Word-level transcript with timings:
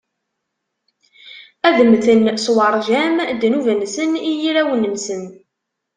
Ad 1.67 1.77
mmten 1.87 2.21
s 2.43 2.45
uṛjam: 2.53 3.15
ddnub-nsen 3.31 4.11
i 4.29 4.31
yirawen-nsen. 4.41 5.23